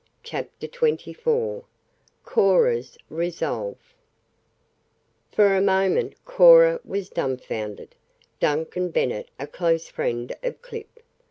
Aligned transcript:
CHAPTER 0.23 0.67
XXIV 0.67 1.63
CORA 2.25 2.77
'S 2.79 2.97
RESOLVE 3.11 3.77
For 5.31 5.53
a 5.55 5.61
moment 5.61 6.15
Cora 6.25 6.79
was 6.83 7.09
dumfounded. 7.11 7.93
Duncan 8.39 8.89
Bennet 8.89 9.29
a 9.37 9.45
close 9.45 9.89
friend 9.89 10.35
of 10.41 10.59
Clip! 10.63 11.01